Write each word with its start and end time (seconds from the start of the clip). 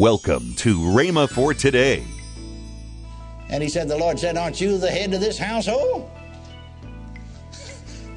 Welcome 0.00 0.54
to 0.54 0.78
Rhema 0.78 1.28
for 1.28 1.52
today. 1.52 2.02
And 3.50 3.62
he 3.62 3.68
said, 3.68 3.86
The 3.86 3.98
Lord 3.98 4.18
said, 4.18 4.38
Aren't 4.38 4.58
you 4.58 4.78
the 4.78 4.90
head 4.90 5.12
of 5.12 5.20
this 5.20 5.36
household? 5.36 6.10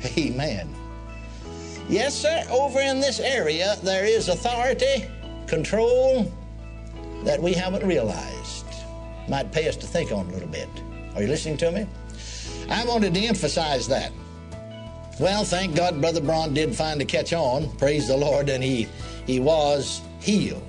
Amen. 0.17 0.73
Yes, 1.89 2.15
sir. 2.15 2.45
Over 2.49 2.79
in 2.79 3.01
this 3.01 3.19
area, 3.19 3.75
there 3.83 4.05
is 4.05 4.29
authority, 4.29 5.09
control 5.45 6.31
that 7.25 7.41
we 7.41 7.51
haven't 7.51 7.85
realized. 7.85 8.65
Might 9.27 9.51
pay 9.51 9.67
us 9.67 9.75
to 9.75 9.85
think 9.85 10.13
on 10.13 10.25
a 10.27 10.31
little 10.31 10.47
bit. 10.47 10.69
Are 11.15 11.21
you 11.21 11.27
listening 11.27 11.57
to 11.57 11.71
me? 11.73 11.85
I 12.69 12.85
wanted 12.85 13.13
to 13.13 13.19
emphasize 13.19 13.89
that. 13.89 14.13
Well, 15.19 15.43
thank 15.43 15.75
God 15.75 15.99
Brother 15.99 16.21
Braun 16.21 16.53
did 16.53 16.73
find 16.73 17.01
a 17.01 17.05
catch 17.05 17.33
on. 17.33 17.69
Praise 17.75 18.07
the 18.07 18.15
Lord, 18.15 18.47
and 18.47 18.63
he, 18.63 18.87
he 19.27 19.41
was 19.41 19.99
healed. 20.21 20.63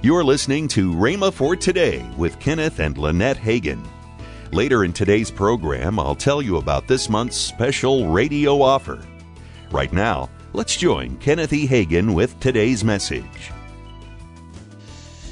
You're 0.00 0.22
listening 0.22 0.68
to 0.68 0.92
Rhema 0.92 1.32
for 1.32 1.56
Today 1.56 2.08
with 2.16 2.38
Kenneth 2.38 2.78
and 2.78 2.96
Lynette 2.96 3.36
Hagin. 3.36 3.84
Later 4.52 4.84
in 4.84 4.92
today's 4.92 5.28
program, 5.28 5.98
I'll 5.98 6.14
tell 6.14 6.40
you 6.40 6.58
about 6.58 6.86
this 6.86 7.08
month's 7.08 7.36
special 7.36 8.06
radio 8.06 8.62
offer. 8.62 9.04
Right 9.72 9.92
now, 9.92 10.30
let's 10.52 10.76
join 10.76 11.16
Kenneth 11.16 11.52
E. 11.52 11.66
Hagin 11.66 12.14
with 12.14 12.38
today's 12.38 12.84
message. 12.84 13.50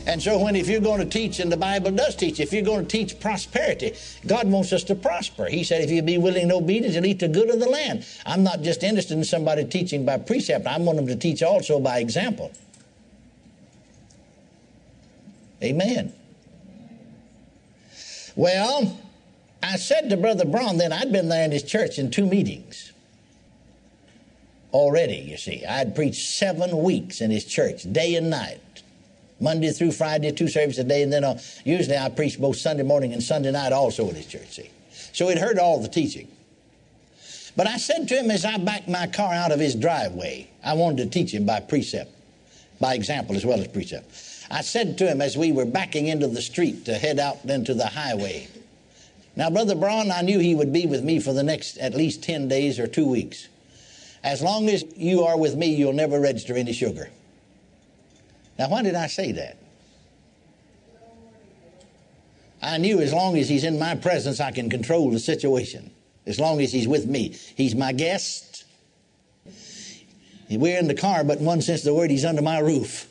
And 0.05 0.21
so, 0.21 0.43
when 0.43 0.57
if 0.57 0.66
you're 0.66 0.80
going 0.80 0.98
to 0.98 1.07
teach, 1.07 1.38
and 1.38 1.51
the 1.51 1.57
Bible 1.57 1.93
does 1.93 2.16
teach, 2.16 2.41
if 2.41 2.52
you're 2.52 2.62
going 2.62 2.87
to 2.87 2.91
teach 2.91 3.21
prosperity, 3.21 3.95
God 4.27 4.48
wants 4.48 4.73
us 4.73 4.83
to 4.85 4.96
prosper. 4.96 5.46
He 5.46 5.62
said, 5.62 5.83
if 5.83 5.93
you 5.93 6.02
be 6.02 6.19
willing 6.19 6.43
and 6.43 6.52
obedient, 6.52 6.93
you'll 6.93 7.07
eat 7.07 7.21
the 7.21 7.29
good 7.29 7.51
of 7.51 7.60
the 7.60 7.69
land. 7.69 8.05
I'm 8.27 8.43
not 8.43 8.62
just 8.62 8.83
interested 8.83 9.16
in 9.16 9.23
somebody 9.23 9.65
teaching 9.65 10.05
by 10.05 10.19
precept, 10.19 10.66
I 10.66 10.77
want 10.79 10.96
them 10.96 11.07
to 11.07 11.15
teach 11.15 11.45
also 11.45 11.79
by 11.79 12.01
example. 12.01 12.51
Amen. 15.62 16.12
Well, 18.35 19.01
I 19.63 19.76
said 19.76 20.10
to 20.10 20.16
Brother 20.16 20.45
Braun 20.45 20.76
then, 20.76 20.93
I'd 20.93 21.10
been 21.10 21.29
there 21.29 21.45
in 21.45 21.51
his 21.51 21.63
church 21.63 21.98
in 21.98 22.10
two 22.10 22.26
meetings 22.26 22.93
already, 24.73 25.16
you 25.16 25.38
see. 25.38 25.65
I'd 25.65 25.95
preached 25.95 26.29
seven 26.29 26.82
weeks 26.82 27.21
in 27.21 27.30
his 27.30 27.45
church, 27.45 27.90
day 27.90 28.15
and 28.16 28.29
night. 28.29 28.60
Monday 29.40 29.71
through 29.71 29.93
Friday, 29.93 30.32
two 30.32 30.48
services 30.48 30.85
a 30.85 30.88
day, 30.88 31.02
and 31.02 31.13
then 31.13 31.24
uh, 31.24 31.38
usually 31.65 31.96
I 31.96 32.09
preached 32.09 32.41
both 32.41 32.57
Sunday 32.57 32.82
morning 32.82 33.13
and 33.13 33.23
Sunday 33.23 33.51
night 33.51 33.73
also 33.73 34.09
in 34.09 34.15
his 34.15 34.26
church, 34.26 34.48
see. 34.48 34.70
So 35.13 35.29
he'd 35.29 35.38
heard 35.38 35.59
all 35.59 35.80
the 35.80 35.88
teaching. 35.88 36.29
But 37.54 37.66
I 37.66 37.79
said 37.79 38.07
to 38.09 38.15
him 38.16 38.30
as 38.30 38.45
I 38.45 38.59
backed 38.59 38.88
my 38.88 39.07
car 39.07 39.32
out 39.32 39.52
of 39.52 39.60
his 39.60 39.74
driveway, 39.74 40.48
I 40.63 40.74
wanted 40.74 41.04
to 41.04 41.10
teach 41.10 41.32
him 41.32 41.46
by 41.46 41.60
precept, 41.60 42.10
by 42.80 42.95
example 42.95 43.35
as 43.35 43.45
well 43.45 43.60
as 43.60 43.68
precept. 43.68 44.10
I 44.51 44.63
said 44.63 44.99
to 44.99 45.09
him 45.09 45.21
as 45.21 45.37
we 45.37 45.52
were 45.52 45.65
backing 45.65 46.07
into 46.07 46.29
the 46.29 46.43
street 46.43 46.85
to 46.85 46.95
head 46.95 47.19
out 47.19 47.45
into 47.45 47.75
the 47.75 47.87
highway, 47.87 48.49
now, 49.37 49.51
Brother 49.51 49.75
Braun, 49.75 50.11
I 50.11 50.23
knew 50.23 50.38
he 50.38 50.55
would 50.55 50.73
be 50.73 50.87
with 50.87 51.05
me 51.05 51.21
for 51.21 51.35
the 51.35 51.43
next 51.43 51.77
at 51.77 51.95
least 51.95 52.23
10 52.23 52.49
days 52.49 52.80
or 52.80 52.87
two 52.87 53.07
weeks. 53.07 53.49
As 54.25 54.41
long 54.41 54.69
as 54.71 54.83
you 54.97 55.25
are 55.25 55.38
with 55.38 55.55
me, 55.55 55.75
you'll 55.75 55.93
never 55.93 56.19
register 56.19 56.55
any 56.57 56.73
sugar. 56.73 57.11
Now, 58.59 58.71
why 58.71 58.83
did 58.83 58.95
I 58.95 59.07
say 59.07 59.33
that? 59.33 59.59
I 62.63 62.79
knew 62.79 63.01
as 63.01 63.13
long 63.13 63.37
as 63.37 63.51
he's 63.51 63.65
in 63.65 63.79
my 63.79 63.95
presence, 63.95 64.41
I 64.41 64.50
can 64.50 64.71
control 64.71 65.10
the 65.10 65.19
situation. 65.19 65.91
As 66.27 66.41
long 66.41 66.60
as 66.62 66.72
he's 66.72 66.88
with 66.88 67.06
me. 67.06 67.37
He's 67.55 67.75
my 67.75 67.93
guest. 67.93 68.65
We're 70.50 70.78
in 70.78 70.88
the 70.88 70.94
car, 70.94 71.22
but 71.22 71.38
in 71.38 71.44
one 71.44 71.60
sense 71.60 71.83
of 71.83 71.87
the 71.87 71.94
word, 71.94 72.10
he's 72.10 72.25
under 72.25 72.43
my 72.43 72.59
roof. 72.59 73.06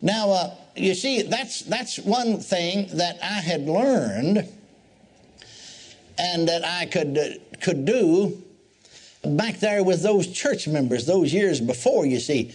Now, 0.00 0.30
uh, 0.30 0.54
you 0.76 0.94
see, 0.94 1.22
that's, 1.22 1.62
that's 1.62 1.98
one 1.98 2.38
thing 2.38 2.88
that 2.96 3.18
I 3.22 3.40
had 3.40 3.62
learned 3.62 4.48
and 6.18 6.48
that 6.48 6.64
I 6.64 6.86
could, 6.86 7.18
uh, 7.18 7.58
could 7.60 7.84
do 7.84 8.42
back 9.24 9.58
there 9.58 9.82
with 9.82 10.02
those 10.02 10.28
church 10.28 10.68
members 10.68 11.06
those 11.06 11.32
years 11.32 11.60
before, 11.60 12.06
you 12.06 12.20
see. 12.20 12.52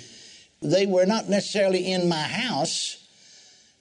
They 0.62 0.86
were 0.86 1.06
not 1.06 1.28
necessarily 1.28 1.92
in 1.92 2.08
my 2.08 2.22
house, 2.22 3.06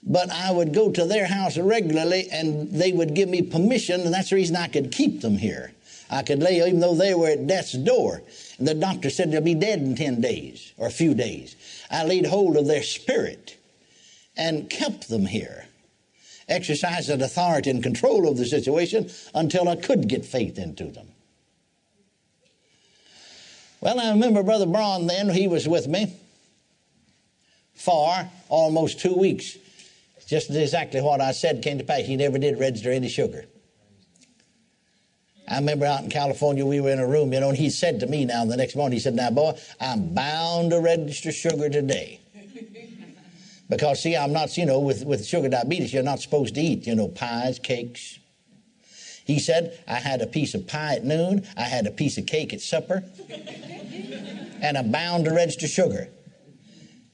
but 0.03 0.31
I 0.31 0.51
would 0.51 0.75
go 0.75 0.91
to 0.91 1.05
their 1.05 1.27
house 1.27 1.57
regularly 1.57 2.29
and 2.31 2.71
they 2.73 2.91
would 2.91 3.15
give 3.15 3.29
me 3.29 3.43
permission, 3.43 4.01
and 4.01 4.13
that's 4.13 4.31
the 4.31 4.37
reason 4.37 4.57
I 4.57 4.67
could 4.67 4.91
keep 4.91 5.21
them 5.21 5.39
here. 5.39 5.73
I 6.13 6.23
could 6.23 6.43
lay, 6.43 6.59
even 6.59 6.81
though 6.81 6.95
they 6.95 7.15
were 7.15 7.31
at 7.31 7.47
death's 7.47 7.73
door. 7.73 8.23
And 8.59 8.69
the 8.69 8.75
doctor 8.75 9.09
said 9.09 9.33
they'll 9.33 9.41
be 9.41 9.55
dead 9.55 9.79
in 9.79 9.97
10 9.97 10.21
days 10.21 10.75
or 10.77 10.87
a 10.87 10.91
few 10.91 11.15
days. 11.15 11.57
I 11.91 12.05
laid 12.05 12.27
hold 12.27 12.59
of 12.59 12.67
their 12.67 12.83
spirit 12.83 13.57
and 14.37 14.69
kept 14.69 15.09
them 15.09 15.25
here, 15.25 15.65
exercised 16.49 17.09
an 17.09 17.23
authority 17.23 17.71
and 17.71 17.83
control 17.83 18.29
of 18.29 18.37
the 18.37 18.45
situation 18.45 19.11
until 19.35 19.71
I 19.71 19.77
could 19.77 20.07
get 20.07 20.27
faith 20.27 20.59
into 20.59 20.85
them. 20.85 21.09
Well, 23.81 23.99
I 23.99 24.11
remember 24.11 24.43
Brother 24.43 24.67
Braun 24.67 25.07
then, 25.07 25.31
he 25.31 25.49
was 25.49 25.67
with 25.67 25.89
me 25.89 26.15
for 27.75 28.29
almost 28.51 29.01
two 29.01 29.15
weeks. 29.15 29.57
Just 30.27 30.51
exactly 30.51 31.01
what 31.01 31.23
I 31.23 31.33
said 31.33 31.63
came 31.63 31.79
to 31.79 31.85
pass. 31.85 32.03
He 32.03 32.17
never 32.17 32.39
did 32.39 32.61
register 32.61 32.93
any 32.93 33.09
sugar. 33.09 33.47
I 35.49 35.57
remember 35.57 35.87
out 35.87 36.03
in 36.03 36.11
California, 36.11 36.65
we 36.65 36.81
were 36.81 36.91
in 36.91 36.99
a 36.99 37.07
room, 37.07 37.33
you 37.33 37.41
know, 37.41 37.49
and 37.49 37.59
he 37.59 37.71
said 37.71 38.01
to 38.01 38.07
me 38.07 38.25
now 38.25 38.45
the 38.45 38.57
next 38.57 38.77
morning, 38.77 38.95
he 38.95 39.01
said, 39.01 39.15
Now, 39.15 39.31
boy, 39.31 39.59
I'm 39.81 40.15
bound 40.15 40.71
to 40.71 40.81
register 40.81 41.33
sugar 41.33 41.69
today. 41.69 42.21
Because, 43.71 44.03
see, 44.03 44.15
I'm 44.15 44.35
not, 44.35 44.55
you 44.59 44.67
know, 44.67 44.81
with, 44.81 45.03
with 45.07 45.25
sugar 45.25 45.49
diabetes, 45.49 45.95
you're 45.95 46.03
not 46.03 46.21
supposed 46.21 46.57
to 46.57 46.61
eat, 46.61 46.87
you 46.87 46.95
know, 46.95 47.09
pies, 47.09 47.59
cakes. 47.59 48.19
He 49.25 49.39
said, 49.39 49.83
I 49.89 49.95
had 49.95 50.21
a 50.21 50.27
piece 50.27 50.53
of 50.55 50.67
pie 50.67 50.97
at 50.97 51.05
noon, 51.05 51.47
I 51.57 51.63
had 51.63 51.87
a 51.87 51.91
piece 51.91 52.19
of 52.19 52.27
cake 52.27 52.53
at 52.53 52.61
supper, 52.61 53.03
and 54.63 54.77
I'm 54.77 54.93
bound 54.93 55.25
to 55.25 55.33
register 55.33 55.67
sugar. 55.67 56.11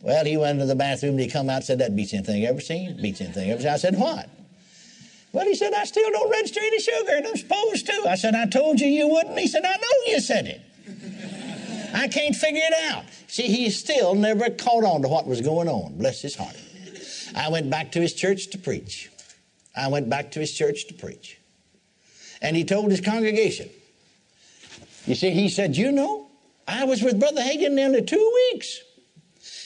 Well, 0.00 0.25
he 0.25 0.37
went 0.37 0.53
into 0.53 0.67
the 0.67 0.75
bathroom 0.75 1.12
and 1.12 1.21
he 1.21 1.28
come 1.28 1.49
out 1.50 1.56
and 1.56 1.65
said, 1.65 1.78
That 1.78 1.94
beats 1.94 2.15
anything 2.15 2.44
ever 2.44 2.61
seen. 2.61 3.00
Beats 3.00 3.21
anything 3.21 3.50
ever 3.50 3.61
seen. 3.61 3.71
I 3.71 3.77
said, 3.77 3.97
What? 3.97 4.28
Well, 5.33 5.44
he 5.44 5.55
said, 5.55 5.75
I 5.75 5.84
still 5.84 6.11
don't 6.11 6.31
register 6.31 6.61
any 6.61 6.81
sugar, 6.81 7.12
and 7.16 7.27
I'm 7.27 7.37
supposed 7.37 7.87
to. 7.87 8.05
I 8.09 8.15
said, 8.15 8.34
I 8.34 8.47
told 8.47 8.81
you 8.81 8.87
you 8.87 9.09
wouldn't. 9.09 9.39
He 9.39 9.47
said, 9.47 9.65
I 9.65 9.77
know 9.77 10.12
you 10.12 10.21
said 10.21 10.47
it. 10.47 10.61
I 11.94 12.09
can't 12.09 12.34
figure 12.34 12.62
it 12.62 12.93
out. 12.93 13.05
See, 13.28 13.49
he 13.49 13.71
still 13.71 14.15
never 14.15 14.50
caught 14.50 14.84
on 14.84 15.03
to 15.03 15.09
what 15.09 15.27
was 15.27 15.41
going 15.41 15.69
on. 15.69 15.99
Bless 15.99 16.22
his 16.22 16.34
heart. 16.34 16.56
I 17.34 17.50
went 17.50 17.71
back 17.71 17.93
to 17.93 18.00
his 18.00 18.15
church 18.15 18.49
to 18.50 18.59
preach. 18.59 19.11
I 19.77 19.88
went 19.88 20.09
back 20.09 20.31
to 20.33 20.41
his 20.41 20.53
church 20.53 20.87
to 20.88 20.94
preach. 20.94 21.38
And 22.41 22.56
he 22.56 22.65
told 22.65 22.91
his 22.91 23.00
congregation, 23.00 23.69
you 25.06 25.15
see, 25.15 25.31
he 25.31 25.49
said, 25.49 25.77
You 25.77 25.93
know, 25.93 26.28
I 26.67 26.84
was 26.84 27.03
with 27.03 27.19
Brother 27.19 27.41
Hagin 27.41 27.72
nearly 27.72 28.03
two 28.03 28.50
weeks. 28.53 28.81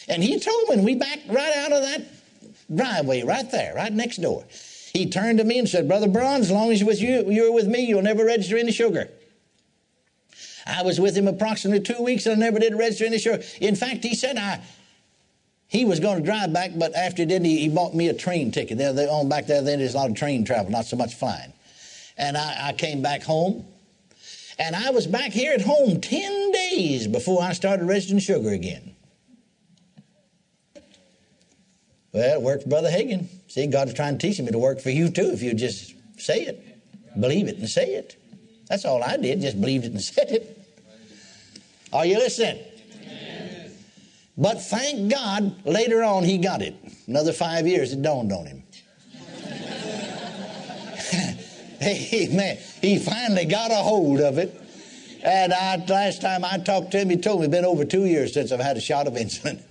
And 0.08 0.22
he 0.22 0.38
told 0.38 0.68
me, 0.68 0.74
and 0.74 0.84
we 0.84 0.94
backed 0.94 1.28
right 1.28 1.56
out 1.56 1.72
of 1.72 1.82
that 1.82 2.02
driveway 2.74 3.22
right 3.22 3.50
there, 3.50 3.74
right 3.74 3.92
next 3.92 4.18
door. 4.18 4.44
He 4.92 5.08
turned 5.08 5.38
to 5.38 5.44
me 5.44 5.58
and 5.58 5.68
said, 5.68 5.88
Brother 5.88 6.08
Braun, 6.08 6.40
as 6.40 6.50
long 6.50 6.70
as 6.70 6.80
you're 6.80 6.86
with, 6.86 7.00
you, 7.00 7.30
you're 7.30 7.52
with 7.52 7.66
me, 7.66 7.80
you'll 7.80 8.02
never 8.02 8.24
register 8.24 8.58
any 8.58 8.72
sugar. 8.72 9.08
I 10.66 10.82
was 10.82 11.00
with 11.00 11.16
him 11.16 11.26
approximately 11.26 11.80
two 11.80 12.02
weeks 12.02 12.26
and 12.26 12.36
I 12.36 12.46
never 12.46 12.58
did 12.58 12.74
register 12.74 13.06
any 13.06 13.18
sugar. 13.18 13.42
In 13.60 13.74
fact, 13.74 14.04
he 14.04 14.14
said 14.14 14.36
I 14.36 14.60
he 15.72 15.86
was 15.86 16.00
going 16.00 16.18
to 16.18 16.22
drive 16.22 16.52
back, 16.52 16.72
but 16.76 16.94
after 16.94 17.22
he 17.22 17.26
did, 17.26 17.42
he, 17.46 17.60
he 17.60 17.70
bought 17.70 17.94
me 17.94 18.08
a 18.08 18.12
train 18.12 18.50
ticket. 18.52 18.76
They 18.76 18.84
on 18.84 19.30
back 19.30 19.46
there, 19.46 19.62
then 19.62 19.78
there's 19.78 19.94
a 19.94 19.96
lot 19.96 20.10
of 20.10 20.16
train 20.16 20.44
travel, 20.44 20.70
not 20.70 20.84
so 20.84 20.98
much 20.98 21.14
flying. 21.14 21.50
And 22.18 22.36
I, 22.36 22.68
I 22.68 22.72
came 22.74 23.00
back 23.00 23.22
home, 23.22 23.64
and 24.58 24.76
I 24.76 24.90
was 24.90 25.06
back 25.06 25.32
here 25.32 25.54
at 25.54 25.62
home 25.62 25.98
10 25.98 26.52
days 26.52 27.06
before 27.06 27.42
I 27.42 27.54
started 27.54 27.86
registering 27.86 28.20
sugar 28.20 28.50
again. 28.50 28.91
Well, 32.12 32.36
it 32.36 32.42
worked 32.42 32.64
for 32.64 32.68
Brother 32.68 32.90
Hagin. 32.90 33.26
See, 33.48 33.66
God 33.66 33.88
is 33.88 33.94
trying 33.94 34.18
to 34.18 34.26
teach 34.26 34.38
me 34.38 34.50
to 34.50 34.58
work 34.58 34.80
for 34.80 34.90
you 34.90 35.08
too 35.08 35.30
if 35.32 35.42
you 35.42 35.54
just 35.54 35.94
say 36.18 36.42
it, 36.42 36.62
believe 37.18 37.48
it, 37.48 37.56
and 37.56 37.68
say 37.68 37.94
it. 37.94 38.16
That's 38.68 38.84
all 38.84 39.02
I 39.02 39.16
did, 39.16 39.40
just 39.40 39.60
believed 39.60 39.84
it 39.84 39.92
and 39.92 40.02
said 40.02 40.30
it. 40.30 40.58
Are 41.92 42.06
you 42.06 42.18
listening? 42.18 42.62
But 44.36 44.62
thank 44.62 45.10
God, 45.10 45.66
later 45.66 46.02
on 46.02 46.24
he 46.24 46.38
got 46.38 46.62
it. 46.62 46.74
Another 47.06 47.32
five 47.32 47.66
years, 47.66 47.92
it 47.92 48.00
dawned 48.02 48.32
on 48.32 48.46
him. 48.46 48.62
Amen. 51.82 52.58
He 52.80 52.98
finally 52.98 53.44
got 53.44 53.70
a 53.70 53.76
hold 53.76 54.20
of 54.20 54.38
it. 54.38 54.58
And 55.22 55.52
I, 55.52 55.76
last 55.86 56.22
time 56.22 56.44
I 56.44 56.58
talked 56.58 56.92
to 56.92 56.98
him, 56.98 57.10
he 57.10 57.16
told 57.16 57.40
me 57.40 57.46
it's 57.46 57.52
been 57.52 57.64
over 57.64 57.84
two 57.84 58.06
years 58.06 58.32
since 58.34 58.52
I've 58.52 58.60
had 58.60 58.76
a 58.76 58.80
shot 58.80 59.06
of 59.06 59.12
insulin. 59.16 59.62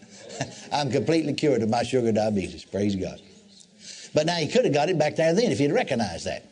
I'm 0.71 0.91
completely 0.91 1.33
cured 1.33 1.61
of 1.61 1.69
my 1.69 1.83
sugar 1.83 2.11
diabetes. 2.11 2.65
Praise 2.65 2.95
God. 2.95 3.21
But 4.13 4.25
now 4.25 4.35
he 4.35 4.47
could 4.47 4.65
have 4.65 4.73
got 4.73 4.89
it 4.89 4.97
back 4.97 5.15
there 5.15 5.33
then 5.33 5.51
if 5.51 5.59
he'd 5.59 5.71
recognized 5.71 6.25
that. 6.25 6.45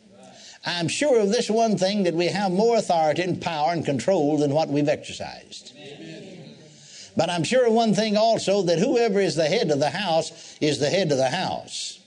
I'm 0.64 0.88
sure 0.88 1.20
of 1.20 1.30
this 1.30 1.48
one 1.48 1.78
thing 1.78 2.02
that 2.02 2.14
we 2.14 2.26
have 2.26 2.52
more 2.52 2.76
authority 2.76 3.22
and 3.22 3.40
power 3.40 3.72
and 3.72 3.84
control 3.84 4.36
than 4.38 4.52
what 4.52 4.68
we've 4.68 4.88
exercised. 4.88 5.72
But 7.16 7.30
I'm 7.30 7.44
sure 7.44 7.66
of 7.66 7.72
one 7.72 7.94
thing 7.94 8.16
also 8.16 8.62
that 8.62 8.78
whoever 8.78 9.20
is 9.20 9.36
the 9.36 9.46
head 9.46 9.70
of 9.70 9.78
the 9.78 9.90
house 9.90 10.56
is 10.60 10.78
the 10.78 10.90
head 10.90 11.10
of 11.12 11.18
the 11.18 11.30
house. 11.30 11.98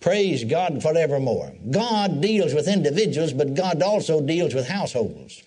Praise 0.00 0.44
God 0.44 0.82
forevermore. 0.82 1.52
God 1.70 2.20
deals 2.20 2.52
with 2.52 2.68
individuals, 2.68 3.32
but 3.32 3.54
God 3.54 3.82
also 3.82 4.20
deals 4.20 4.52
with 4.52 4.68
households. 4.68 5.42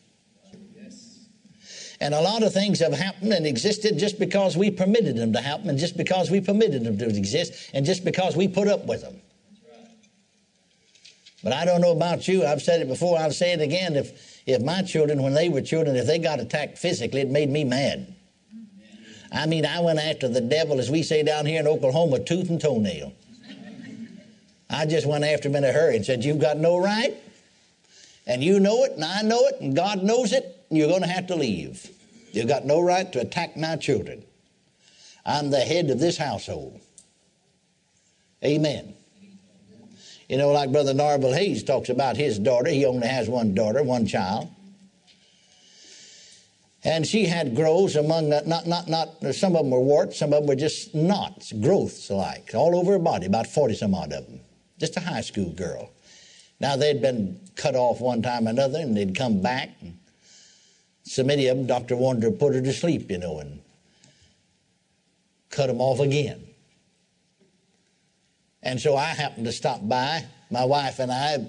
And 1.99 2.13
a 2.13 2.21
lot 2.21 2.43
of 2.43 2.53
things 2.53 2.79
have 2.79 2.93
happened 2.93 3.33
and 3.33 3.47
existed 3.47 3.97
just 3.97 4.19
because 4.19 4.55
we 4.55 4.69
permitted 4.69 5.15
them 5.15 5.33
to 5.33 5.41
happen, 5.41 5.69
and 5.69 5.79
just 5.79 5.97
because 5.97 6.29
we 6.29 6.41
permitted 6.41 6.83
them 6.83 6.97
to 6.99 7.07
exist, 7.07 7.71
and 7.73 7.85
just 7.85 8.05
because 8.05 8.35
we 8.35 8.47
put 8.47 8.67
up 8.67 8.85
with 8.85 9.01
them. 9.01 9.19
But 11.43 11.53
I 11.53 11.65
don't 11.65 11.81
know 11.81 11.91
about 11.91 12.27
you. 12.27 12.45
I've 12.45 12.61
said 12.61 12.81
it 12.81 12.87
before. 12.87 13.17
I'll 13.17 13.31
say 13.31 13.53
it 13.53 13.61
again. 13.61 13.95
If 13.95 14.41
if 14.45 14.61
my 14.61 14.81
children, 14.81 15.23
when 15.23 15.33
they 15.33 15.49
were 15.49 15.61
children, 15.61 15.95
if 15.95 16.05
they 16.05 16.19
got 16.19 16.39
attacked 16.39 16.77
physically, 16.77 17.21
it 17.21 17.29
made 17.29 17.49
me 17.49 17.63
mad. 17.63 18.13
I 19.31 19.45
mean, 19.45 19.65
I 19.65 19.81
went 19.81 19.99
after 19.99 20.27
the 20.27 20.41
devil, 20.41 20.79
as 20.79 20.89
we 20.89 21.03
say 21.03 21.23
down 21.23 21.45
here 21.45 21.59
in 21.59 21.67
Oklahoma, 21.67 22.19
tooth 22.19 22.49
and 22.49 22.61
toenail. 22.61 23.13
I 24.69 24.85
just 24.85 25.05
went 25.05 25.23
after 25.23 25.49
him 25.49 25.55
in 25.55 25.63
a 25.63 25.71
hurry 25.71 25.95
and 25.95 26.05
said, 26.05 26.23
"You've 26.23 26.39
got 26.39 26.57
no 26.57 26.77
right, 26.77 27.15
and 28.25 28.43
you 28.43 28.59
know 28.59 28.83
it, 28.83 28.93
and 28.93 29.03
I 29.03 29.21
know 29.21 29.47
it, 29.47 29.61
and 29.61 29.75
God 29.75 30.03
knows 30.03 30.31
it 30.31 30.56
you're 30.69 30.87
going 30.87 31.01
to 31.01 31.07
have 31.07 31.27
to 31.27 31.35
leave. 31.35 31.89
You've 32.31 32.47
got 32.47 32.65
no 32.65 32.81
right 32.81 33.11
to 33.13 33.21
attack 33.21 33.57
my 33.57 33.75
children. 33.75 34.23
I'm 35.25 35.49
the 35.49 35.59
head 35.59 35.89
of 35.89 35.99
this 35.99 36.17
household. 36.17 36.79
Amen. 38.43 38.93
You 40.29 40.37
know, 40.37 40.51
like 40.51 40.71
Brother 40.71 40.93
Norvel 40.93 41.33
Hayes 41.33 41.63
talks 41.63 41.89
about 41.89 42.17
his 42.17 42.37
daughter. 42.37 42.69
He 42.69 42.85
only 42.85 43.07
has 43.07 43.29
one 43.29 43.53
daughter, 43.53 43.81
one 43.81 44.05
child. 44.05 44.49
And 46.83 47.05
she 47.05 47.25
had 47.25 47.55
growths 47.55 47.95
among, 47.95 48.29
not, 48.29 48.45
not, 48.45 48.87
not, 48.87 49.35
some 49.35 49.55
of 49.55 49.63
them 49.63 49.71
were 49.71 49.81
warts, 49.81 50.19
some 50.19 50.31
of 50.31 50.41
them 50.41 50.47
were 50.47 50.55
just 50.55 50.93
knots, 50.93 51.51
growths 51.51 52.09
like, 52.09 52.51
all 52.53 52.77
over 52.77 52.93
her 52.93 52.99
body, 52.99 53.25
about 53.25 53.47
40 53.47 53.75
some 53.75 53.93
odd 53.93 54.13
of 54.13 54.25
them. 54.25 54.39
Just 54.79 54.95
a 54.95 54.99
high 54.99 55.21
school 55.21 55.49
girl. 55.49 55.91
Now, 56.59 56.75
they'd 56.75 57.01
been 57.01 57.39
cut 57.55 57.75
off 57.75 57.99
one 57.99 58.21
time 58.21 58.47
or 58.47 58.51
another, 58.51 58.79
and 58.79 58.95
they'd 58.95 59.15
come 59.15 59.41
back. 59.41 59.69
And 59.81 59.97
so 61.07 61.23
many 61.23 61.47
of 61.47 61.57
them, 61.57 61.67
Dr. 61.67 61.95
Warner 61.95 62.31
put 62.31 62.53
her 62.53 62.61
to 62.61 62.73
sleep, 62.73 63.09
you 63.09 63.17
know, 63.17 63.39
and 63.39 63.61
cut 65.49 65.67
them 65.67 65.79
off 65.79 65.99
again. 65.99 66.43
And 68.61 68.79
so 68.79 68.97
I 68.97 69.05
happened 69.05 69.45
to 69.45 69.53
stop 69.53 69.87
by, 69.87 70.25
my 70.51 70.65
wife 70.65 70.99
and 70.99 71.11
I, 71.11 71.47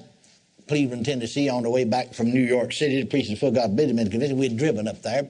Cleveland, 0.68 1.06
Tennessee, 1.06 1.48
on 1.48 1.64
the 1.64 1.70
way 1.70 1.84
back 1.84 2.14
from 2.14 2.30
New 2.30 2.44
York 2.44 2.72
City 2.72 3.00
to 3.00 3.06
preach 3.06 3.28
the 3.28 3.34
full 3.34 3.50
God 3.50 3.76
Benjamin 3.76 4.10
Convention. 4.10 4.38
We'd 4.38 4.56
driven 4.56 4.86
up 4.86 5.02
there, 5.02 5.28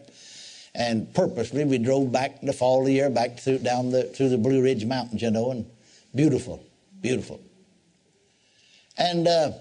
and 0.75 1.13
purposely 1.15 1.65
we 1.65 1.79
drove 1.79 2.13
back 2.13 2.39
in 2.43 2.47
the 2.47 2.53
fall 2.53 2.81
of 2.81 2.87
the 2.87 2.93
year, 2.93 3.09
back 3.09 3.39
through 3.39 3.59
down 3.59 3.91
the 3.91 4.03
through 4.03 4.29
the 4.29 4.39
Blue 4.39 4.63
Ridge 4.63 4.85
Mountains, 4.85 5.23
you 5.23 5.31
know, 5.31 5.53
and 5.53 5.65
beautiful, 6.15 6.63
beautiful. 7.01 7.41
And 8.99 9.27
uh, 9.27 9.53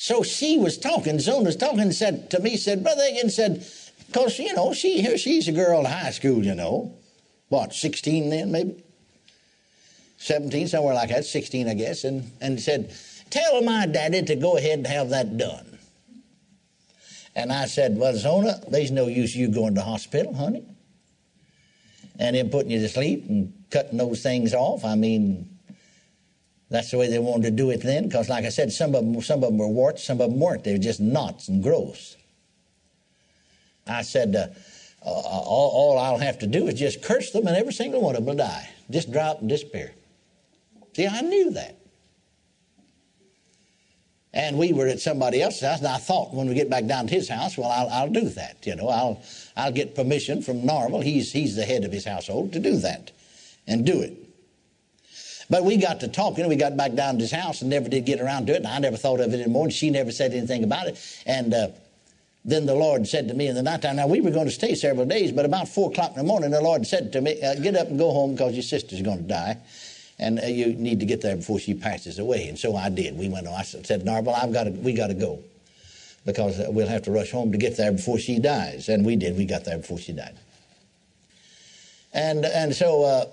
so 0.00 0.22
she 0.22 0.58
was 0.58 0.78
talking, 0.78 1.18
Zona 1.18 1.46
was 1.46 1.56
talking, 1.56 1.90
said 1.90 2.30
to 2.30 2.38
me, 2.38 2.56
said, 2.56 2.84
Brother 2.84 3.02
Hagin 3.02 3.32
said, 3.32 3.66
because, 4.06 4.38
you 4.38 4.54
know, 4.54 4.72
she 4.72 5.02
here 5.02 5.18
she's 5.18 5.48
a 5.48 5.52
girl 5.52 5.80
in 5.80 5.86
high 5.86 6.12
school, 6.12 6.46
you 6.46 6.54
know. 6.54 6.94
What, 7.48 7.74
16 7.74 8.30
then, 8.30 8.52
maybe? 8.52 8.80
17, 10.18 10.68
somewhere 10.68 10.94
like 10.94 11.08
that, 11.08 11.24
16, 11.24 11.68
I 11.68 11.74
guess, 11.74 12.04
and, 12.04 12.30
and 12.40 12.60
said, 12.60 12.94
Tell 13.30 13.60
my 13.62 13.86
daddy 13.86 14.22
to 14.22 14.36
go 14.36 14.56
ahead 14.56 14.78
and 14.78 14.86
have 14.86 15.08
that 15.10 15.36
done. 15.36 15.80
And 17.34 17.52
I 17.52 17.66
said, 17.66 17.98
Well, 17.98 18.14
Zona, 18.14 18.60
there's 18.68 18.92
no 18.92 19.08
use 19.08 19.34
you 19.34 19.48
going 19.48 19.74
to 19.74 19.82
hospital, 19.82 20.32
honey. 20.32 20.62
And 22.20 22.36
him 22.36 22.50
putting 22.50 22.70
you 22.70 22.78
to 22.78 22.88
sleep 22.88 23.28
and 23.28 23.52
cutting 23.72 23.98
those 23.98 24.22
things 24.22 24.54
off. 24.54 24.84
I 24.84 24.94
mean, 24.94 25.57
that's 26.70 26.90
the 26.90 26.98
way 26.98 27.08
they 27.08 27.18
wanted 27.18 27.44
to 27.44 27.50
do 27.50 27.70
it 27.70 27.82
then, 27.82 28.04
because, 28.04 28.28
like 28.28 28.44
I 28.44 28.50
said, 28.50 28.72
some 28.72 28.94
of 28.94 29.04
them, 29.04 29.20
some 29.22 29.42
of 29.42 29.50
them 29.50 29.58
were 29.58 29.68
warts, 29.68 30.04
some 30.04 30.20
of 30.20 30.30
them 30.30 30.38
weren't. 30.38 30.64
They 30.64 30.72
were 30.72 30.78
just 30.78 31.00
knots 31.00 31.48
and 31.48 31.62
growths. 31.62 32.16
I 33.86 34.02
said, 34.02 34.36
uh, 34.36 34.48
uh, 35.02 35.10
all, 35.10 35.70
all, 35.70 35.98
I'll 35.98 36.18
have 36.18 36.38
to 36.40 36.46
do 36.46 36.66
is 36.66 36.74
just 36.74 37.02
curse 37.02 37.30
them, 37.30 37.46
and 37.46 37.56
every 37.56 37.72
single 37.72 38.02
one 38.02 38.16
of 38.16 38.24
them 38.24 38.36
will 38.36 38.44
die. 38.44 38.68
Just 38.90 39.10
drop 39.10 39.40
and 39.40 39.48
disappear. 39.48 39.92
See, 40.94 41.06
I 41.06 41.22
knew 41.22 41.52
that. 41.52 41.76
And 44.34 44.58
we 44.58 44.74
were 44.74 44.88
at 44.88 45.00
somebody 45.00 45.40
else's 45.40 45.62
house, 45.62 45.78
and 45.78 45.88
I 45.88 45.96
thought 45.96 46.34
when 46.34 46.48
we 46.48 46.54
get 46.54 46.68
back 46.68 46.84
down 46.84 47.06
to 47.06 47.14
his 47.14 47.30
house, 47.30 47.56
well, 47.56 47.70
I'll, 47.70 47.88
I'll 47.88 48.10
do 48.10 48.28
that. 48.30 48.58
You 48.66 48.76
know, 48.76 48.88
I'll, 48.88 49.22
I'll 49.56 49.72
get 49.72 49.94
permission 49.94 50.42
from 50.42 50.62
Norvel. 50.62 51.02
He's, 51.02 51.32
he's 51.32 51.56
the 51.56 51.64
head 51.64 51.84
of 51.84 51.92
his 51.92 52.04
household 52.04 52.52
to 52.52 52.60
do 52.60 52.76
that 52.76 53.10
and 53.66 53.86
do 53.86 54.02
it. 54.02 54.27
But 55.50 55.64
we 55.64 55.78
got 55.78 56.00
to 56.00 56.08
talking, 56.08 56.46
we 56.48 56.56
got 56.56 56.76
back 56.76 56.94
down 56.94 57.14
to 57.14 57.20
his 57.20 57.32
house 57.32 57.62
and 57.62 57.70
never 57.70 57.88
did 57.88 58.04
get 58.04 58.20
around 58.20 58.46
to 58.48 58.52
it, 58.52 58.58
and 58.58 58.66
I 58.66 58.78
never 58.78 58.96
thought 58.96 59.20
of 59.20 59.32
it 59.32 59.40
anymore, 59.40 59.64
and 59.64 59.72
she 59.72 59.88
never 59.88 60.12
said 60.12 60.32
anything 60.32 60.62
about 60.62 60.88
it. 60.88 61.22
And 61.24 61.54
uh, 61.54 61.68
then 62.44 62.66
the 62.66 62.74
Lord 62.74 63.06
said 63.06 63.28
to 63.28 63.34
me 63.34 63.48
in 63.48 63.54
the 63.54 63.62
nighttime, 63.62 63.96
now 63.96 64.06
we 64.06 64.20
were 64.20 64.30
going 64.30 64.46
to 64.46 64.52
stay 64.52 64.74
several 64.74 65.06
days, 65.06 65.32
but 65.32 65.46
about 65.46 65.68
4 65.68 65.90
o'clock 65.90 66.10
in 66.10 66.16
the 66.16 66.24
morning, 66.24 66.50
the 66.50 66.60
Lord 66.60 66.86
said 66.86 67.12
to 67.12 67.20
me, 67.22 67.40
uh, 67.42 67.54
get 67.56 67.76
up 67.76 67.88
and 67.88 67.98
go 67.98 68.10
home 68.10 68.32
because 68.32 68.54
your 68.54 68.62
sister's 68.62 69.00
going 69.00 69.18
to 69.18 69.24
die. 69.24 69.56
And 70.18 70.40
uh, 70.40 70.46
you 70.46 70.74
need 70.74 71.00
to 71.00 71.06
get 71.06 71.20
there 71.20 71.36
before 71.36 71.60
she 71.60 71.74
passes 71.74 72.18
away. 72.18 72.48
And 72.48 72.58
so 72.58 72.74
I 72.74 72.88
did. 72.88 73.16
We 73.16 73.28
went 73.28 73.46
on. 73.46 73.54
I 73.54 73.62
said, 73.62 74.02
Norvel, 74.04 74.34
I've 74.34 74.52
got 74.52 74.64
to, 74.64 74.70
we 74.70 74.92
got 74.92 75.06
to 75.06 75.14
go 75.14 75.38
because 76.26 76.58
uh, 76.58 76.66
we'll 76.70 76.88
have 76.88 77.02
to 77.02 77.12
rush 77.12 77.30
home 77.30 77.52
to 77.52 77.58
get 77.58 77.76
there 77.76 77.92
before 77.92 78.18
she 78.18 78.38
dies. 78.38 78.88
And 78.88 79.06
we 79.06 79.14
did. 79.14 79.36
We 79.36 79.44
got 79.44 79.64
there 79.64 79.78
before 79.78 79.98
she 79.98 80.12
died. 80.12 80.36
And, 82.12 82.44
and 82.44 82.74
so 82.74 83.30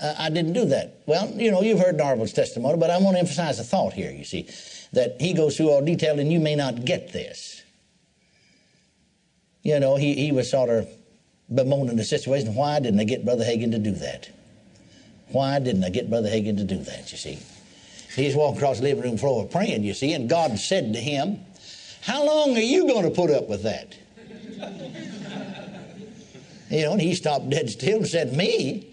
uh, 0.00 0.14
I 0.18 0.30
didn't 0.30 0.54
do 0.54 0.64
that. 0.66 1.02
Well, 1.06 1.30
you 1.36 1.50
know, 1.50 1.62
you've 1.62 1.78
heard 1.78 1.96
Norvel's 1.96 2.32
testimony, 2.32 2.78
but 2.78 2.90
I 2.90 2.98
want 2.98 3.16
to 3.16 3.20
emphasize 3.20 3.60
a 3.60 3.64
thought 3.64 3.92
here, 3.92 4.10
you 4.10 4.24
see, 4.24 4.48
that 4.92 5.20
he 5.20 5.34
goes 5.34 5.56
through 5.56 5.70
all 5.70 5.82
detail 5.82 6.18
and 6.18 6.32
you 6.32 6.40
may 6.40 6.56
not 6.56 6.84
get 6.84 7.12
this. 7.12 7.62
You 9.62 9.78
know, 9.78 9.96
he, 9.96 10.14
he 10.14 10.32
was 10.32 10.50
sort 10.50 10.70
of 10.70 10.88
bemoaning 11.54 11.96
the 11.96 12.04
situation. 12.04 12.54
Why 12.54 12.80
didn't 12.80 13.00
I 13.00 13.04
get 13.04 13.24
Brother 13.24 13.44
Hagin 13.44 13.70
to 13.72 13.78
do 13.78 13.92
that? 13.92 14.30
Why 15.28 15.58
didn't 15.58 15.84
I 15.84 15.90
get 15.90 16.08
Brother 16.08 16.28
Hagin 16.28 16.56
to 16.56 16.64
do 16.64 16.78
that, 16.78 17.12
you 17.12 17.18
see? 17.18 17.38
He's 18.16 18.34
walking 18.34 18.58
across 18.58 18.78
the 18.78 18.84
living 18.84 19.04
room 19.04 19.18
floor 19.18 19.46
praying, 19.46 19.84
you 19.84 19.94
see, 19.94 20.14
and 20.14 20.28
God 20.28 20.58
said 20.58 20.94
to 20.94 20.98
him, 20.98 21.38
How 22.00 22.24
long 22.24 22.56
are 22.56 22.60
you 22.60 22.88
going 22.88 23.04
to 23.04 23.10
put 23.10 23.30
up 23.30 23.48
with 23.48 23.62
that? 23.62 23.96
you 26.70 26.82
know, 26.82 26.92
and 26.92 27.00
he 27.00 27.14
stopped 27.14 27.50
dead 27.50 27.70
still 27.70 27.98
and 27.98 28.08
said, 28.08 28.36
Me? 28.36 28.90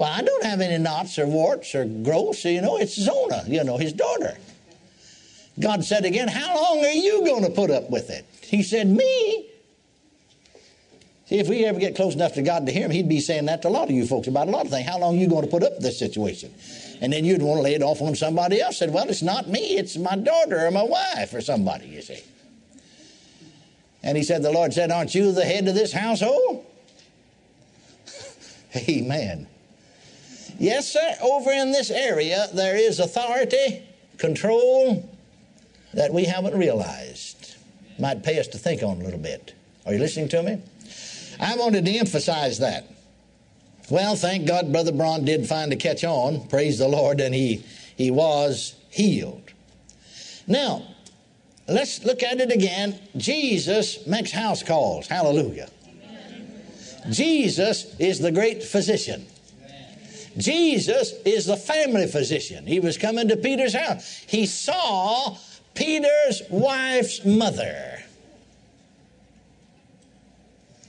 Well, 0.00 0.10
I 0.10 0.22
don't 0.22 0.44
have 0.44 0.62
any 0.62 0.78
knots 0.78 1.18
or 1.18 1.26
warts 1.26 1.74
or 1.74 1.84
growths. 1.84 2.46
You 2.46 2.62
know, 2.62 2.78
it's 2.78 2.98
Zona, 2.98 3.44
you 3.46 3.62
know, 3.64 3.76
his 3.76 3.92
daughter. 3.92 4.34
God 5.60 5.84
said 5.84 6.06
again, 6.06 6.26
How 6.26 6.56
long 6.56 6.82
are 6.82 6.92
you 6.92 7.22
going 7.26 7.44
to 7.44 7.50
put 7.50 7.70
up 7.70 7.90
with 7.90 8.08
it? 8.08 8.24
He 8.40 8.62
said, 8.62 8.86
Me. 8.86 9.46
See, 11.26 11.38
if 11.38 11.50
we 11.50 11.66
ever 11.66 11.78
get 11.78 11.96
close 11.96 12.14
enough 12.14 12.32
to 12.34 12.42
God 12.42 12.64
to 12.64 12.72
hear 12.72 12.86
him, 12.86 12.92
he'd 12.92 13.10
be 13.10 13.20
saying 13.20 13.44
that 13.44 13.60
to 13.60 13.68
a 13.68 13.70
lot 13.70 13.84
of 13.84 13.90
you 13.90 14.06
folks 14.06 14.26
about 14.26 14.48
a 14.48 14.50
lot 14.50 14.64
of 14.64 14.70
things. 14.72 14.88
How 14.88 14.98
long 14.98 15.18
are 15.18 15.20
you 15.20 15.28
going 15.28 15.44
to 15.44 15.50
put 15.50 15.62
up 15.62 15.74
with 15.74 15.82
this 15.82 15.98
situation? 15.98 16.54
And 17.02 17.12
then 17.12 17.26
you'd 17.26 17.42
want 17.42 17.58
to 17.58 17.62
lay 17.62 17.74
it 17.74 17.82
off 17.82 18.00
on 18.00 18.14
somebody 18.14 18.58
else. 18.58 18.78
Said, 18.78 18.94
Well, 18.94 19.06
it's 19.06 19.20
not 19.20 19.48
me, 19.50 19.76
it's 19.76 19.98
my 19.98 20.16
daughter 20.16 20.64
or 20.66 20.70
my 20.70 20.82
wife 20.82 21.34
or 21.34 21.42
somebody, 21.42 21.88
you 21.88 22.00
see. 22.00 22.22
And 24.02 24.16
he 24.16 24.24
said, 24.24 24.42
The 24.42 24.50
Lord 24.50 24.72
said, 24.72 24.90
Aren't 24.90 25.14
you 25.14 25.30
the 25.30 25.44
head 25.44 25.68
of 25.68 25.74
this 25.74 25.92
household? 25.92 26.64
Amen. 28.88 29.46
Yes, 30.60 30.92
sir, 30.92 31.16
over 31.22 31.50
in 31.50 31.72
this 31.72 31.90
area 31.90 32.46
there 32.52 32.76
is 32.76 33.00
authority, 33.00 33.82
control 34.18 35.08
that 35.94 36.12
we 36.12 36.24
haven't 36.24 36.54
realized. 36.54 37.56
Might 37.98 38.22
pay 38.22 38.38
us 38.38 38.46
to 38.48 38.58
think 38.58 38.82
on 38.82 39.00
a 39.00 39.04
little 39.04 39.18
bit. 39.18 39.54
Are 39.86 39.94
you 39.94 39.98
listening 39.98 40.28
to 40.28 40.42
me? 40.42 40.60
I 41.40 41.56
wanted 41.56 41.86
to 41.86 41.96
emphasize 41.96 42.58
that. 42.58 42.84
Well, 43.88 44.16
thank 44.16 44.46
God 44.46 44.70
Brother 44.70 44.92
Braun 44.92 45.24
did 45.24 45.46
find 45.46 45.72
a 45.72 45.76
catch 45.76 46.04
on, 46.04 46.46
praise 46.48 46.78
the 46.78 46.88
Lord, 46.88 47.20
and 47.20 47.34
he, 47.34 47.64
he 47.96 48.10
was 48.10 48.74
healed. 48.90 49.54
Now, 50.46 50.82
let's 51.68 52.04
look 52.04 52.22
at 52.22 52.38
it 52.38 52.52
again. 52.52 53.00
Jesus 53.16 54.06
makes 54.06 54.30
house 54.30 54.62
calls. 54.62 55.06
Hallelujah. 55.06 55.70
Jesus 57.08 57.98
is 57.98 58.18
the 58.18 58.30
great 58.30 58.62
physician. 58.62 59.26
Jesus 60.40 61.12
is 61.24 61.46
the 61.46 61.56
family 61.56 62.06
physician. 62.06 62.66
He 62.66 62.80
was 62.80 62.96
coming 62.96 63.28
to 63.28 63.36
Peter's 63.36 63.74
house. 63.74 64.24
He 64.26 64.46
saw 64.46 65.36
Peter's 65.74 66.42
wife's 66.50 67.24
mother. 67.24 68.02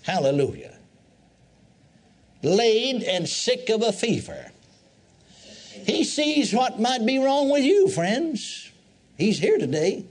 Hallelujah. 0.03 0.77
Laid 2.43 3.03
and 3.03 3.27
sick 3.29 3.69
of 3.69 3.83
a 3.83 3.91
fever. 3.91 4.51
He 5.85 6.03
sees 6.03 6.53
what 6.53 6.79
might 6.79 7.05
be 7.05 7.19
wrong 7.19 7.49
with 7.49 7.63
you, 7.63 7.87
friends. 7.87 8.71
He's 9.17 9.39
here 9.39 9.57
today. 9.57 10.05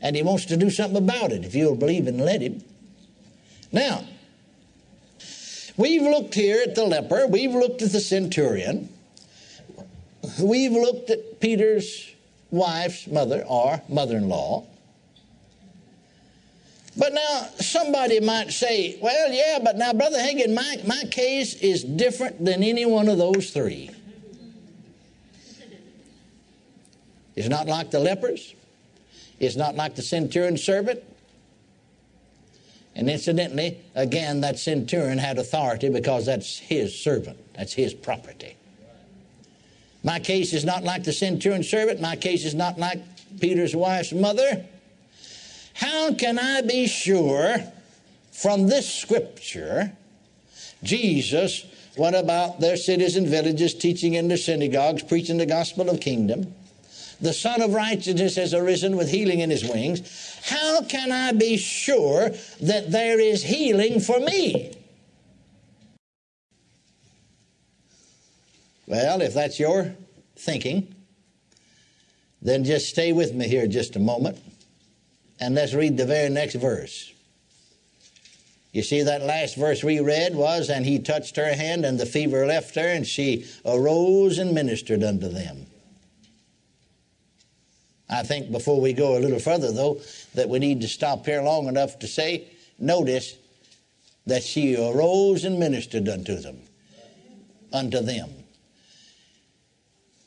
And 0.00 0.14
He 0.16 0.22
wants 0.22 0.44
to 0.46 0.56
do 0.56 0.70
something 0.70 0.96
about 0.96 1.32
it 1.32 1.44
if 1.44 1.54
you'll 1.54 1.76
believe 1.76 2.06
and 2.06 2.20
let 2.20 2.42
Him. 2.42 2.62
Now, 3.72 4.04
we've 5.76 6.02
looked 6.02 6.34
here 6.34 6.62
at 6.62 6.74
the 6.74 6.84
leper, 6.84 7.26
we've 7.26 7.54
looked 7.54 7.82
at 7.82 7.92
the 7.92 8.00
centurion, 8.00 8.88
we've 10.40 10.72
looked 10.72 11.10
at 11.10 11.40
Peter's 11.40 12.12
wife's 12.50 13.06
mother 13.06 13.44
or 13.48 13.82
mother 13.88 14.16
in 14.16 14.28
law. 14.28 14.64
But 16.96 17.12
now 17.12 17.48
somebody 17.58 18.20
might 18.20 18.52
say, 18.52 18.98
well, 19.02 19.32
yeah, 19.32 19.58
but 19.62 19.76
now, 19.76 19.92
Brother 19.92 20.18
Hagin, 20.18 20.54
my, 20.54 20.80
my 20.86 21.02
case 21.10 21.54
is 21.54 21.82
different 21.82 22.44
than 22.44 22.62
any 22.62 22.86
one 22.86 23.08
of 23.08 23.18
those 23.18 23.50
three. 23.50 23.90
It's 27.34 27.48
not 27.48 27.66
like 27.66 27.90
the 27.90 27.98
lepers. 27.98 28.54
It's 29.40 29.56
not 29.56 29.74
like 29.74 29.96
the 29.96 30.02
centurion 30.02 30.56
servant. 30.56 31.02
And 32.96 33.10
incidentally, 33.10 33.78
again, 33.94 34.40
that 34.42 34.58
centurion 34.58 35.18
had 35.18 35.38
authority 35.38 35.88
because 35.88 36.26
that's 36.26 36.58
his 36.58 36.98
servant, 36.98 37.38
that's 37.54 37.72
his 37.72 37.92
property. 37.92 38.56
My 40.04 40.20
case 40.20 40.52
is 40.52 40.64
not 40.64 40.84
like 40.84 41.02
the 41.04 41.12
centurion 41.12 41.62
servant. 41.62 42.00
My 42.00 42.14
case 42.14 42.44
is 42.44 42.54
not 42.54 42.78
like 42.78 43.00
Peter's 43.40 43.74
wife's 43.74 44.12
mother. 44.12 44.64
How 45.72 46.12
can 46.12 46.38
I 46.38 46.60
be 46.60 46.86
sure 46.86 47.56
from 48.30 48.68
this 48.68 48.92
scripture 48.92 49.92
Jesus 50.82 51.64
went 51.96 52.16
about 52.16 52.60
their 52.60 52.76
cities 52.76 53.16
and 53.16 53.26
villages, 53.26 53.74
teaching 53.74 54.14
in 54.14 54.28
their 54.28 54.36
synagogues, 54.36 55.02
preaching 55.02 55.38
the 55.38 55.46
gospel 55.46 55.88
of 55.88 56.00
kingdom? 56.00 56.54
The 57.20 57.32
Sun 57.32 57.62
of 57.62 57.72
Righteousness 57.72 58.36
has 58.36 58.54
arisen 58.54 58.96
with 58.96 59.10
healing 59.10 59.40
in 59.40 59.50
his 59.50 59.64
wings. 59.64 60.38
How 60.44 60.82
can 60.82 61.12
I 61.12 61.32
be 61.32 61.56
sure 61.56 62.30
that 62.60 62.90
there 62.90 63.20
is 63.20 63.42
healing 63.42 64.00
for 64.00 64.18
me? 64.20 64.72
Well, 68.86 69.22
if 69.22 69.32
that's 69.34 69.58
your 69.58 69.94
thinking, 70.36 70.94
then 72.42 72.64
just 72.64 72.88
stay 72.88 73.12
with 73.12 73.32
me 73.32 73.48
here 73.48 73.66
just 73.66 73.96
a 73.96 74.00
moment. 74.00 74.38
And 75.40 75.54
let's 75.54 75.74
read 75.74 75.96
the 75.96 76.06
very 76.06 76.28
next 76.28 76.54
verse. 76.56 77.12
You 78.72 78.82
see, 78.82 79.02
that 79.02 79.22
last 79.22 79.56
verse 79.56 79.82
we 79.84 80.00
read 80.00 80.34
was, 80.34 80.68
And 80.68 80.84
he 80.84 80.98
touched 80.98 81.36
her 81.36 81.54
hand, 81.54 81.84
and 81.84 81.98
the 81.98 82.06
fever 82.06 82.44
left 82.44 82.74
her, 82.74 82.88
and 82.88 83.06
she 83.06 83.46
arose 83.64 84.38
and 84.38 84.52
ministered 84.52 85.02
unto 85.04 85.28
them. 85.28 85.66
I 88.08 88.22
think 88.22 88.52
before 88.52 88.80
we 88.80 88.92
go 88.92 89.16
a 89.16 89.20
little 89.20 89.38
further, 89.38 89.72
though, 89.72 90.00
that 90.34 90.48
we 90.48 90.58
need 90.58 90.80
to 90.82 90.88
stop 90.88 91.24
here 91.24 91.42
long 91.42 91.66
enough 91.68 91.98
to 92.00 92.06
say, 92.06 92.48
notice 92.78 93.36
that 94.26 94.42
she 94.42 94.76
arose 94.76 95.44
and 95.44 95.58
ministered 95.58 96.08
unto 96.08 96.36
them. 96.36 96.60
Unto 97.72 98.00
them. 98.00 98.30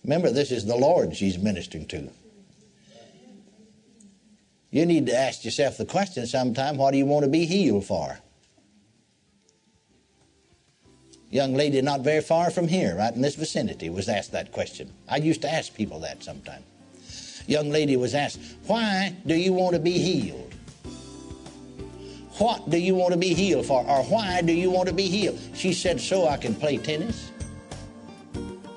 Remember, 0.03 0.31
this 0.31 0.51
is 0.51 0.65
the 0.65 0.75
Lord 0.75 1.15
she's 1.15 1.37
ministering 1.37 1.85
to. 1.87 2.09
You 4.71 4.85
need 4.85 5.05
to 5.07 5.15
ask 5.15 5.45
yourself 5.45 5.77
the 5.77 5.85
question 5.85 6.25
sometime 6.27 6.77
what 6.77 6.91
do 6.91 6.97
you 6.97 7.05
want 7.05 7.23
to 7.23 7.29
be 7.31 7.45
healed 7.45 7.85
for? 7.85 8.19
Young 11.29 11.55
lady 11.55 11.81
not 11.81 12.01
very 12.01 12.21
far 12.21 12.51
from 12.51 12.67
here, 12.67 12.95
right 12.95 13.13
in 13.13 13.21
this 13.21 13.35
vicinity, 13.35 13.89
was 13.89 14.07
asked 14.07 14.31
that 14.31 14.51
question. 14.51 14.93
I 15.09 15.17
used 15.17 15.41
to 15.41 15.51
ask 15.51 15.73
people 15.73 15.99
that 16.01 16.23
sometime. 16.23 16.63
Young 17.47 17.69
lady 17.69 17.95
was 17.95 18.13
asked, 18.13 18.39
Why 18.67 19.15
do 19.25 19.35
you 19.35 19.53
want 19.53 19.73
to 19.73 19.79
be 19.79 19.97
healed? 19.97 20.53
What 22.37 22.69
do 22.69 22.77
you 22.77 22.93
want 22.93 23.13
to 23.13 23.17
be 23.17 23.33
healed 23.33 23.65
for? 23.65 23.83
Or 23.87 24.03
why 24.03 24.41
do 24.41 24.53
you 24.53 24.69
want 24.69 24.87
to 24.89 24.93
be 24.93 25.07
healed? 25.07 25.39
She 25.55 25.73
said, 25.73 25.99
So 25.99 26.27
I 26.27 26.37
can 26.37 26.53
play 26.53 26.77
tennis. 26.77 27.31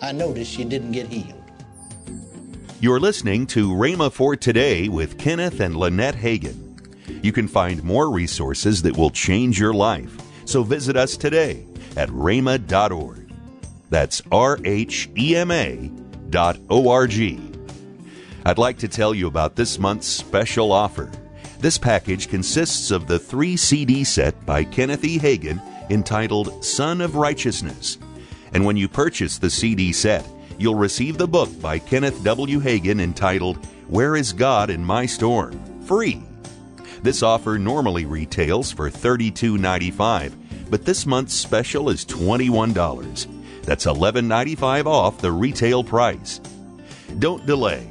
I 0.01 0.13
noticed 0.13 0.51
she 0.51 0.65
didn't 0.65 0.93
get 0.93 1.09
healed. 1.09 1.35
You're 2.81 3.01
listening 3.01 3.47
to 3.49 3.71
Rhema 3.71 4.11
for 4.11 4.37
Today 4.37 4.89
with 4.89 5.19
Kenneth 5.19 5.61
and 5.61 5.77
Lynette 5.77 6.15
Hagin. 6.15 6.69
You 7.23 7.33
can 7.33 7.49
find 7.49 7.85
more 7.85 8.11
resources 8.11 8.81
that 8.83 8.97
will 8.97 9.11
change 9.11 9.61
your 9.61 9.75
life. 9.75 10.17
So 10.47 10.63
visit 10.63 10.97
us 10.97 11.19
today 11.19 11.67
at 11.97 12.09
rhema.org. 12.09 13.31
That's 13.91 14.23
R 14.33 14.59
H 14.65 15.11
E 15.19 15.37
M 15.37 15.51
A 15.51 15.91
dot 16.31 16.59
O 16.71 16.89
R 16.89 17.07
G. 17.07 17.50
I'd 18.45 18.59
like 18.59 18.79
to 18.79 18.89
tell 18.89 19.15
you 19.15 19.27
about 19.27 19.55
this 19.55 19.79
month's 19.79 20.07
special 20.07 20.73
offer. 20.73 21.11
This 21.59 21.77
package 21.77 22.29
consists 22.29 22.91
of 22.91 23.07
the 23.07 23.19
three 23.19 23.57
CD 23.57 24.03
set 24.03 24.47
by 24.47 24.65
Kenneth 24.65 25.05
E. 25.05 25.19
Hagin 25.19 25.61
entitled 25.91 26.65
Sun 26.65 27.01
of 27.01 27.17
Righteousness. 27.17 27.99
And 28.55 28.65
when 28.65 28.77
you 28.77 28.89
purchase 28.89 29.37
the 29.39 29.51
CD 29.51 29.93
set, 29.93 30.27
you'll 30.59 30.75
receive 30.75 31.19
the 31.19 31.29
book 31.29 31.51
by 31.61 31.79
Kenneth 31.79 32.25
W. 32.25 32.61
Hagin 32.61 33.01
entitled 33.01 33.65
Where 33.89 34.17
is 34.17 34.33
God 34.33 34.71
in 34.71 34.85
My 34.85 35.05
Storm? 35.05 35.61
free. 35.85 36.23
This 37.03 37.23
offer 37.23 37.59
normally 37.59 38.07
retails 38.07 38.71
for 38.71 38.91
$32.95, 38.91 40.33
but 40.71 40.85
this 40.85 41.05
month's 41.05 41.35
special 41.35 41.91
is 41.91 42.05
$21. 42.05 43.65
That's 43.65 43.87
$11.95 43.87 44.87
off 44.87 45.19
the 45.19 45.33
retail 45.33 45.83
price. 45.83 46.41
Don't 47.19 47.45
delay. 47.45 47.91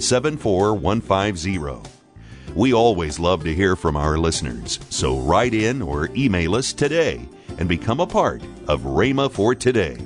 74150. 0.00 1.88
We 2.54 2.74
always 2.74 3.20
love 3.20 3.44
to 3.44 3.54
hear 3.54 3.76
from 3.76 3.96
our 3.96 4.18
listeners, 4.18 4.80
so 4.90 5.18
write 5.18 5.54
in 5.54 5.82
or 5.82 6.08
email 6.16 6.56
us 6.56 6.72
today 6.72 7.28
and 7.58 7.68
become 7.68 8.00
a 8.00 8.06
part 8.06 8.42
of 8.66 8.82
Rhema 8.82 9.30
for 9.30 9.54
Today. 9.54 9.98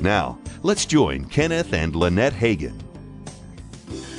Now, 0.00 0.38
let's 0.62 0.84
join 0.84 1.24
Kenneth 1.24 1.72
and 1.72 1.96
Lynette 1.96 2.34
Hagin. 2.34 2.78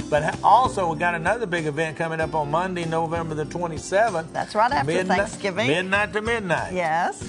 But 0.09 0.37
also, 0.43 0.91
we 0.93 0.99
got 0.99 1.15
another 1.15 1.45
big 1.45 1.65
event 1.65 1.97
coming 1.97 2.19
up 2.19 2.35
on 2.35 2.51
Monday, 2.51 2.85
November 2.85 3.35
the 3.35 3.45
27th. 3.45 4.31
That's 4.31 4.53
right 4.53 4.71
after 4.71 4.91
midnight, 4.91 5.17
Thanksgiving. 5.17 5.67
Midnight 5.67 6.13
to 6.13 6.21
midnight. 6.21 6.73
Yes. 6.73 7.23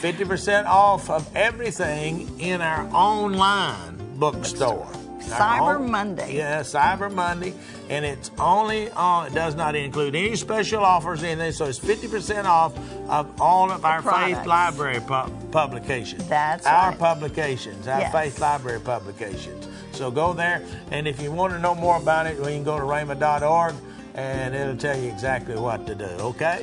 50% 0.00 0.66
off 0.66 1.10
of 1.10 1.28
everything 1.36 2.40
in 2.40 2.60
our 2.60 2.86
online 2.94 3.96
bookstore. 4.16 4.93
Cyber 5.28 5.88
Monday. 5.88 6.36
Yeah, 6.36 6.60
Cyber 6.60 7.12
Monday. 7.12 7.54
And 7.88 8.04
it's 8.04 8.30
only 8.38 8.90
on, 8.90 9.26
it 9.28 9.34
does 9.34 9.54
not 9.54 9.74
include 9.74 10.14
any 10.14 10.36
special 10.36 10.82
offers 10.84 11.22
in 11.22 11.38
there, 11.38 11.52
so 11.52 11.66
it's 11.66 11.78
50% 11.78 12.44
off 12.44 12.76
of 13.08 13.40
all 13.40 13.70
of 13.70 13.84
our 13.84 14.00
products. 14.02 14.38
Faith 14.38 14.46
Library 14.46 15.00
pu- 15.00 15.30
publications. 15.50 16.26
That's 16.28 16.66
Our 16.66 16.90
right. 16.90 16.98
publications, 16.98 17.86
our 17.88 18.00
Yes. 18.00 18.12
Faith 18.12 18.40
Library 18.40 18.80
publications. 18.80 19.68
So 19.92 20.10
go 20.10 20.32
there, 20.32 20.62
and 20.90 21.06
if 21.06 21.20
you 21.22 21.30
want 21.30 21.52
to 21.52 21.58
know 21.58 21.74
more 21.74 21.96
about 21.96 22.26
it, 22.26 22.38
well, 22.38 22.48
you 22.50 22.56
can 22.56 22.64
go 22.64 22.78
to 22.78 22.84
rhema.org 22.84 23.74
and 24.14 24.54
it'll 24.54 24.76
tell 24.76 24.98
you 24.98 25.08
exactly 25.10 25.56
what 25.56 25.86
to 25.86 25.94
do, 25.94 26.04
okay? 26.04 26.62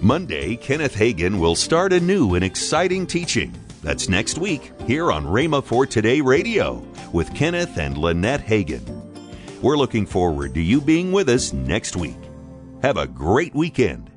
Monday, 0.00 0.56
Kenneth 0.56 0.94
Hagin 0.94 1.38
will 1.40 1.56
start 1.56 1.92
a 1.92 1.98
new 2.00 2.34
and 2.34 2.44
exciting 2.44 3.06
teaching. 3.06 3.52
That's 3.82 4.08
next 4.08 4.38
week 4.38 4.72
here 4.86 5.12
on 5.12 5.24
Rhema 5.24 5.62
for 5.62 5.86
Today 5.86 6.20
Radio 6.20 6.84
with 7.12 7.34
Kenneth 7.34 7.78
and 7.78 7.96
Lynette 7.96 8.44
Hagin. 8.44 8.82
We're 9.62 9.76
looking 9.76 10.06
forward 10.06 10.54
to 10.54 10.60
you 10.60 10.80
being 10.80 11.12
with 11.12 11.28
us 11.28 11.52
next 11.52 11.96
week. 11.96 12.18
Have 12.82 12.96
a 12.96 13.06
great 13.06 13.54
weekend. 13.54 14.10